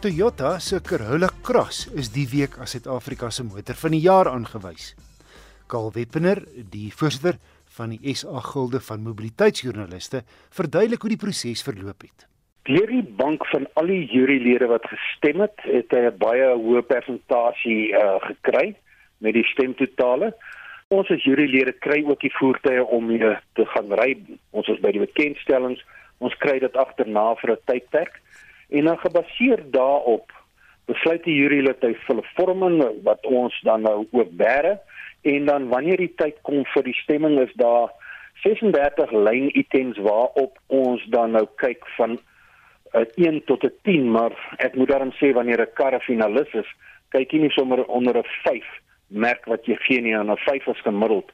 [0.00, 4.94] Toyota se Corolla Cross is die week as Suid-Afrika se motor van die jaar aangewys.
[5.68, 6.40] Karl Weppener,
[6.72, 7.36] die voorsitter
[7.76, 10.22] van die SA Gilde van Mobiliteitsjoernaliste,
[10.56, 12.24] verduidelik hoe die proses verloop het.
[12.70, 16.80] Deur die bank van al die jurylede wat gestem het, het hy 'n baie hoë
[16.88, 18.72] persentasie uh, gekry
[19.20, 20.32] met die stemtotale.
[20.88, 24.16] Ons as jurylede kry ook die voertuie om mee te gaan ry.
[24.56, 25.84] Ons is by die bekendstellings.
[26.24, 28.16] Ons kry dit agterna vir 'n tydperk
[28.70, 30.32] en dan gebaseer daarop
[30.90, 34.78] besluit die jury dat hy hulle vorming wat ons dan nou ook bære
[35.22, 37.92] en dan wanneer die tyd kom vir die stemming is daar
[38.42, 44.10] 36 lyn items waarop ons dan nou kyk van 'n uh, 1 tot 'n 10
[44.10, 46.70] maar ek moet daarom sê wanneer 'n kar finalis is
[47.10, 48.64] kyk jy nie sommer onder 'n 5
[49.10, 51.30] merk wat jy gee nie aan 'n 5 is gemiddeld.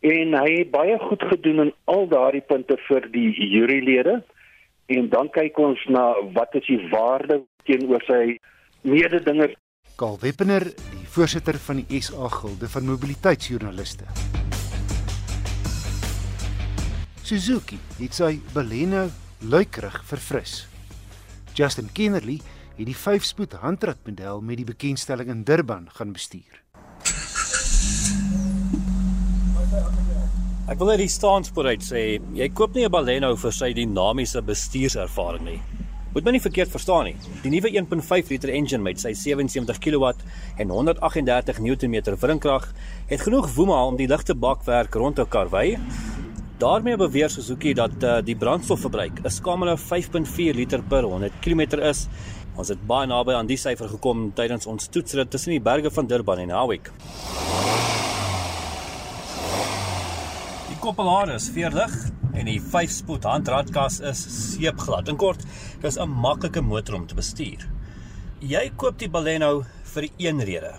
[0.00, 4.22] En hy het baie goed gedoen in al daardie punte vir die jurylede
[4.90, 8.36] en dan kyk ons na wat is die waarde teenoor sy
[8.82, 9.54] mededingers.
[10.00, 14.08] Karl Weppener, die voorsitter van die SA Gilde van Mobiliteitsjoernaliste.
[17.22, 19.06] Suzuki het sy Baleno
[19.46, 20.64] luikerig verfris.
[21.54, 22.40] Justin Kennerly
[22.78, 26.58] het die 5-spoed handratmodel met die bekendstelling in Durban gaan bestuur.
[30.70, 32.00] Ek wil net die staanspoor uit sê,
[32.38, 35.60] jy koop nie 'n Baleno vir sy dinamiese bestuurservaring nie.
[36.14, 37.16] Moet my nie verkeerd verstaan nie.
[37.42, 40.12] Die nuwe 1.5 liter engine met sy 77 kW
[40.58, 42.72] en 138 Nm wringkrag
[43.08, 45.76] het genoeg woema om die ligte bakwerk rond te kar wy.
[46.60, 52.06] daarmee beweer Suzuki dat uh, die brandstofverbruik 'n skamele 5.4 liter per 100 km is.
[52.56, 56.06] Ons het baie naby aan die syfer gekom tydens ons toetsrit tussen die berge van
[56.06, 56.92] Durban en Howick.
[60.80, 61.92] Koppelaar is veerlig
[62.32, 65.10] en die 5-spoed handratkas is seepglad.
[65.12, 65.42] In kort,
[65.82, 67.66] dis 'n maklike motor om te bestuur.
[68.40, 70.72] Jy koop die Baleno vir een rede.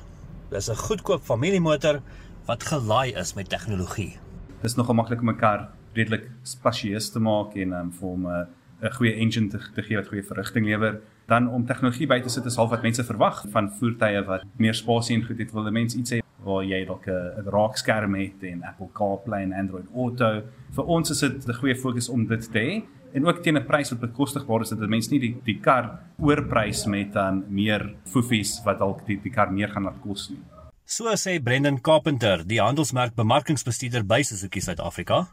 [0.50, 2.02] Dis 'n goedkoop familiemotor
[2.48, 4.18] wat gelaai is met tegnologie.
[4.62, 8.48] Dis nogal maklik om 'n kar redelik spasieus te maak en um, vir hom 'n
[8.82, 11.02] 'n goeie engine te, te gee wat goeie verrigting lewer.
[11.28, 14.74] Dan om tegnologie by te sit is half wat mense verwag van voertuie wat meer
[14.74, 15.54] spasie en goed het.
[15.54, 19.86] Wil mense iets hê waar jy dalk 'n raakskerm het en Apple CarPlay en Android
[19.96, 20.44] Auto.
[20.72, 23.66] Vir ons is dit 'n goeie fokus om dit te hê en ook teen 'n
[23.66, 28.62] prys wat bekostigbaar is dat mense nie die die kar oorprys met dan meer foefies
[28.66, 30.40] wat dalk die die kar meer gaan laat kos nie.
[30.86, 35.28] So sê Brendan Carpenter, die handelsmerk bemarkingsbestuurder by Suzuki Suid-Afrika.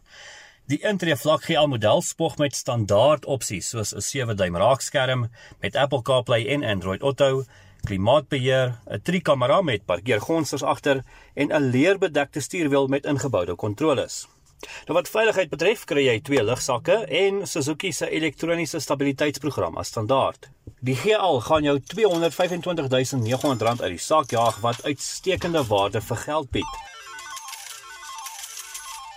[0.68, 5.28] Die intree vlak GL model spog met standaard opsies soos 'n 7-duim raakskerm
[5.62, 7.44] met Apple CarPlay en Android Auto
[7.88, 11.04] klimaatbeheer, 'n trikamera met parkeergonsters agter
[11.34, 14.28] en 'n leerbedekte stuurwiel met ingeboude kontroles.
[14.86, 20.48] Nou wat veiligheid betref, kry jy twee lugsakke en Suzuki se elektroniese stabiliteitsprogram as standaard.
[20.80, 26.74] Die GL gaan jou R225900 uit die sak jaag wat uitstekende waarde vir geld bied.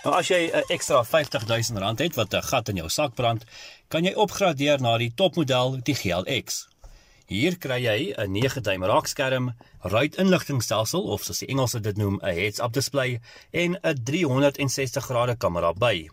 [0.03, 3.45] Nou as jy 'n ekstra R50000 het wat 'n gat in jou sak brand,
[3.87, 6.67] kan jy opgradeer na die topmodel, die GLX.
[7.31, 9.45] Hier kry jy 'n 9-duim raakskerm,
[9.87, 13.21] ruitinligtingstelsel of soos die Engelse dit noem, 'n heads-up display
[13.51, 16.09] en 'n 360 grade kamera by.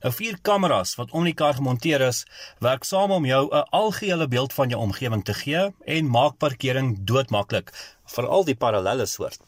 [0.00, 2.24] Nou vier kameras wat om die kar gemonteer is,
[2.60, 7.04] werk saam om jou 'n algehele beeld van jou omgewing te gee en maak parkering
[7.04, 7.68] doodmaklik,
[8.06, 9.40] veral die parallelle soort.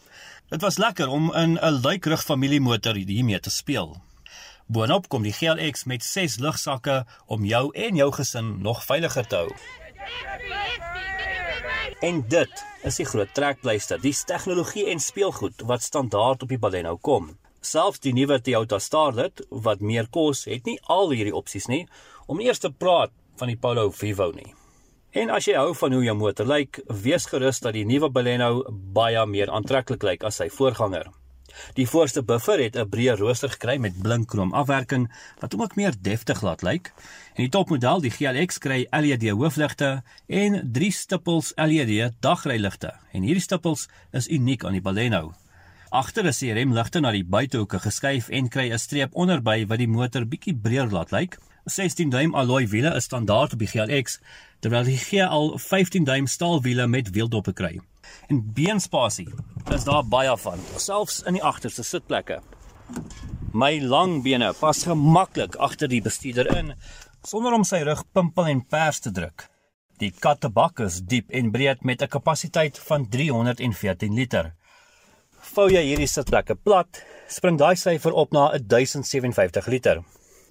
[0.51, 3.97] Dit was lekker om in 'n luikrug familiemotor hiermee te speel.
[4.67, 9.37] Boonop kom die GLX met 6 lugsakke om jou en jou gesin nog veiliger te
[9.37, 9.51] hou.
[12.05, 16.99] En dit is die groot trekpleister, die tegnologie en speelgoed wat standaard op die Baleno
[17.01, 17.31] kom.
[17.65, 21.87] Selfs die nuwe Toyota Starlet wat meer kos, het nie al hierdie opsies nie
[22.29, 24.53] om eers te praat van die Polo Vivo nie.
[25.17, 28.67] En as jy hou van hoe jou motor lyk, wees gerus dat die nuwe Baleno
[28.69, 31.09] baie meer aantreklik lyk as sy voorganger.
[31.75, 35.09] Die voorste buffer het 'n breë rooster gekry met blinkkrom afwerking
[35.41, 36.93] wat hom ook meer deftig laat lyk.
[37.35, 42.95] En die topmodel, die GLX, kry LED hoofligte en drie stippels LED dagryligte.
[43.13, 45.35] En hierdie stippels is uniek aan die Baleno.
[45.91, 49.89] Agter is die remligte na die buitehoeke geskuif en kry 'n streep onderby wat die
[49.89, 51.39] motor bietjie breër laat lyk.
[51.65, 54.21] 16 duim alloy wiele is standaard op die GLX,
[54.61, 57.81] terwyl die GL 15 duim staalwiele met wieldoppe kry.
[58.29, 59.29] En beenspasie
[59.75, 62.41] is daar baie van, selfs in die agterste sitplekke.
[63.53, 66.75] My lang bene pas gemaklik agter die bestuurder in
[67.27, 69.49] sonder om sy rug pimpel en pers te druk.
[69.99, 74.53] Die kattebak is diep en breed met 'n kapasiteit van 314 liter.
[75.55, 80.03] Vou jy hierdie sitplekke plat, spring daai syfer op na 1057 liter.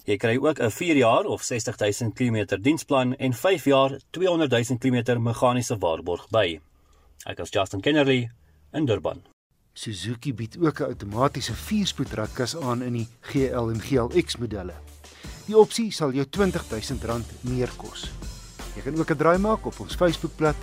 [0.06, 4.52] Jy kry ook 'n 4 jaar of 60 000 km diensplan en 5 jaar 200
[4.52, 6.60] 000 km meganiese waarborg by.
[7.24, 8.30] Ek is Justin Kennerly
[8.74, 9.24] in Durban.
[9.74, 14.74] Suzuki bied ook 'n outomatiese vierspoedradkas aan in die GL en GLX modelle.
[15.46, 18.12] Die opsie sal jou R20000 meer kos.
[18.76, 20.56] Jy kan ook 'n draai maak op ons Facebookblad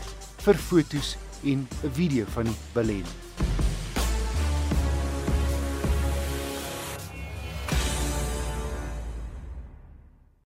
[0.45, 3.09] vir fotos en 'n video van die Baleno.